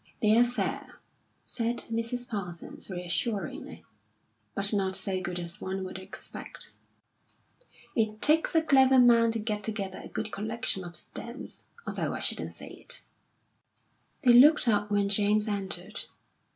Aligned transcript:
"They're 0.19 0.43
fair," 0.43 0.99
said 1.43 1.83
Mrs. 1.91 2.27
Parsons, 2.27 2.89
reassuringly; 2.89 3.85
"but 4.55 4.73
not 4.73 4.95
so 4.95 5.21
good 5.21 5.37
as 5.37 5.61
one 5.61 5.83
would 5.83 5.99
expect." 5.99 6.73
"It 7.95 8.19
takes 8.19 8.55
a 8.55 8.63
clever 8.63 8.97
man 8.97 9.31
to 9.33 9.37
get 9.37 9.63
together 9.63 10.01
a 10.03 10.07
good 10.09 10.31
collection 10.31 10.83
of 10.83 10.95
stamps, 10.95 11.65
although 11.85 12.15
I 12.15 12.19
shouldn't 12.19 12.53
say 12.55 12.69
it." 12.69 13.03
They 14.23 14.33
looked 14.33 14.67
up 14.67 14.89
when 14.89 15.07
James 15.07 15.47
entered. 15.47 16.05